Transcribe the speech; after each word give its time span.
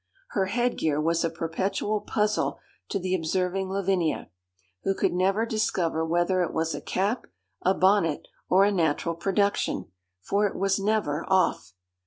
Her 0.29 0.45
head 0.47 0.79
gear 0.79 0.99
was 0.99 1.23
a 1.23 1.29
perpetual 1.29 1.99
puzzle 2.01 2.57
to 2.89 2.97
the 2.97 3.13
observing 3.13 3.69
Lavinia, 3.69 4.31
who 4.81 4.95
could 4.95 5.13
never 5.13 5.45
discover 5.45 6.03
whether 6.03 6.41
it 6.41 6.51
was 6.53 6.73
a 6.73 6.81
cap, 6.81 7.25
a 7.61 7.75
bonnet, 7.75 8.27
or 8.49 8.63
a 8.65 8.71
natural 8.71 9.13
production, 9.13 9.91
for 10.19 10.47
it 10.47 10.55
was 10.55 10.79
never 10.79 11.23
off. 11.27 11.73